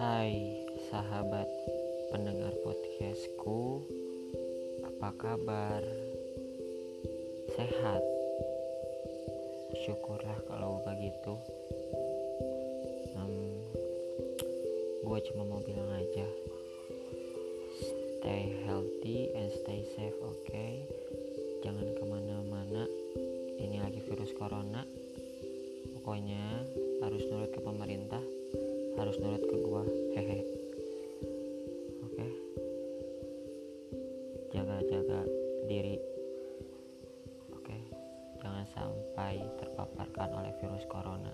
[0.00, 0.56] Hai
[0.88, 1.44] sahabat
[2.08, 3.84] pendengar podcastku
[4.80, 5.84] Apa kabar?
[7.52, 8.00] Sehat?
[9.84, 11.36] Syukurlah kalau begitu
[13.12, 13.60] um,
[15.04, 16.24] Gue cuma mau bilang aja
[18.16, 20.80] Stay healthy and stay safe oke okay?
[21.60, 22.88] Jangan ke mana-mana
[23.60, 24.80] Ini lagi virus corona
[26.00, 26.64] pokoknya
[27.04, 28.24] harus nurut ke pemerintah
[30.16, 30.40] hehe.
[32.06, 32.26] Oke.
[34.54, 35.20] Jaga-jaga
[35.68, 35.96] diri.
[37.52, 37.78] Oke.
[38.40, 41.30] Jangan sampai terpaparkan oleh virus corona